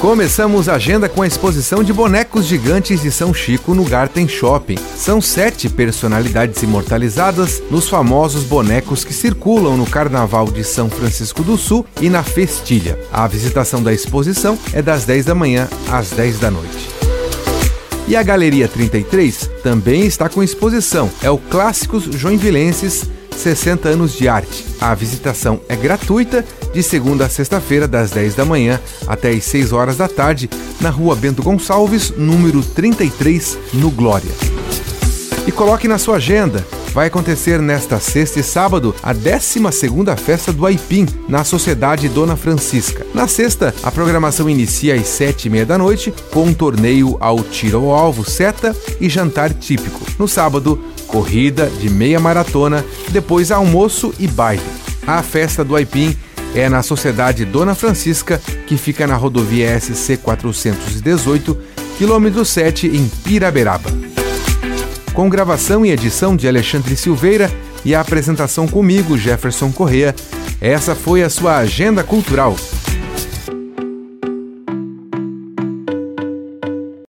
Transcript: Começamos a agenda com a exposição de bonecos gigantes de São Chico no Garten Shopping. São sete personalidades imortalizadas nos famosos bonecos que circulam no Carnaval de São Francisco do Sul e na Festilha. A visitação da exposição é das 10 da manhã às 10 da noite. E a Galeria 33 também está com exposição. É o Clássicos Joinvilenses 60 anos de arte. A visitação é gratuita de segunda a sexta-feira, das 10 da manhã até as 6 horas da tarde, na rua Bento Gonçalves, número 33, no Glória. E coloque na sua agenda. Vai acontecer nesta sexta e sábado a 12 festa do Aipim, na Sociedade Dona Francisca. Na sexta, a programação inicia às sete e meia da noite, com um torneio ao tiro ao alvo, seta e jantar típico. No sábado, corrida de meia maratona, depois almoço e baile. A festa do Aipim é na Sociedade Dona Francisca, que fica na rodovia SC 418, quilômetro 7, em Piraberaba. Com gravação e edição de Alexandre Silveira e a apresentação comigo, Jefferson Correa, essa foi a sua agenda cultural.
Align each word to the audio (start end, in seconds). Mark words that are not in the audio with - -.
Começamos 0.00 0.68
a 0.68 0.76
agenda 0.76 1.08
com 1.08 1.22
a 1.22 1.26
exposição 1.26 1.82
de 1.82 1.92
bonecos 1.92 2.46
gigantes 2.46 3.02
de 3.02 3.10
São 3.10 3.34
Chico 3.34 3.74
no 3.74 3.82
Garten 3.82 4.28
Shopping. 4.28 4.76
São 4.96 5.20
sete 5.20 5.68
personalidades 5.68 6.62
imortalizadas 6.62 7.60
nos 7.68 7.88
famosos 7.88 8.44
bonecos 8.44 9.02
que 9.02 9.12
circulam 9.12 9.76
no 9.76 9.84
Carnaval 9.84 10.52
de 10.52 10.62
São 10.62 10.88
Francisco 10.88 11.42
do 11.42 11.58
Sul 11.58 11.84
e 12.00 12.08
na 12.08 12.22
Festilha. 12.22 12.96
A 13.12 13.26
visitação 13.26 13.82
da 13.82 13.92
exposição 13.92 14.56
é 14.72 14.80
das 14.80 15.04
10 15.04 15.24
da 15.24 15.34
manhã 15.34 15.68
às 15.90 16.10
10 16.10 16.38
da 16.38 16.50
noite. 16.50 16.88
E 18.06 18.14
a 18.14 18.22
Galeria 18.22 18.68
33 18.68 19.50
também 19.64 20.06
está 20.06 20.28
com 20.28 20.44
exposição. 20.44 21.10
É 21.20 21.30
o 21.30 21.38
Clássicos 21.38 22.04
Joinvilenses 22.04 23.04
60 23.38 23.88
anos 23.88 24.12
de 24.12 24.28
arte. 24.28 24.64
A 24.80 24.94
visitação 24.94 25.60
é 25.68 25.76
gratuita 25.76 26.44
de 26.72 26.82
segunda 26.82 27.26
a 27.26 27.28
sexta-feira, 27.28 27.88
das 27.88 28.10
10 28.10 28.34
da 28.34 28.44
manhã 28.44 28.80
até 29.06 29.30
as 29.30 29.44
6 29.44 29.72
horas 29.72 29.96
da 29.96 30.08
tarde, 30.08 30.50
na 30.80 30.90
rua 30.90 31.16
Bento 31.16 31.42
Gonçalves, 31.42 32.12
número 32.16 32.62
33, 32.62 33.58
no 33.74 33.90
Glória. 33.90 34.30
E 35.46 35.52
coloque 35.52 35.88
na 35.88 35.96
sua 35.96 36.16
agenda. 36.16 36.64
Vai 36.92 37.06
acontecer 37.06 37.60
nesta 37.60 38.00
sexta 38.00 38.40
e 38.40 38.42
sábado 38.42 38.94
a 39.02 39.12
12 39.12 39.60
festa 40.16 40.52
do 40.52 40.66
Aipim, 40.66 41.06
na 41.28 41.44
Sociedade 41.44 42.08
Dona 42.08 42.36
Francisca. 42.36 43.06
Na 43.14 43.28
sexta, 43.28 43.74
a 43.82 43.90
programação 43.90 44.48
inicia 44.48 44.94
às 44.94 45.06
sete 45.06 45.46
e 45.46 45.50
meia 45.50 45.64
da 45.64 45.78
noite, 45.78 46.12
com 46.32 46.44
um 46.44 46.54
torneio 46.54 47.16
ao 47.20 47.42
tiro 47.42 47.78
ao 47.78 47.94
alvo, 47.94 48.28
seta 48.28 48.74
e 49.00 49.08
jantar 49.08 49.54
típico. 49.54 50.00
No 50.18 50.26
sábado, 50.26 50.78
corrida 51.08 51.66
de 51.80 51.90
meia 51.90 52.20
maratona, 52.20 52.84
depois 53.10 53.50
almoço 53.50 54.14
e 54.18 54.28
baile. 54.28 54.62
A 55.06 55.22
festa 55.22 55.64
do 55.64 55.74
Aipim 55.74 56.14
é 56.54 56.68
na 56.68 56.82
Sociedade 56.82 57.44
Dona 57.44 57.74
Francisca, 57.74 58.40
que 58.66 58.76
fica 58.76 59.06
na 59.06 59.16
rodovia 59.16 59.78
SC 59.80 60.18
418, 60.18 61.58
quilômetro 61.96 62.44
7, 62.44 62.86
em 62.86 63.08
Piraberaba. 63.24 63.90
Com 65.12 65.28
gravação 65.28 65.84
e 65.84 65.90
edição 65.90 66.36
de 66.36 66.46
Alexandre 66.46 66.94
Silveira 66.94 67.50
e 67.84 67.94
a 67.94 68.00
apresentação 68.00 68.68
comigo, 68.68 69.18
Jefferson 69.18 69.72
Correa, 69.72 70.14
essa 70.60 70.94
foi 70.94 71.22
a 71.22 71.30
sua 71.30 71.56
agenda 71.58 72.04
cultural. 72.04 72.54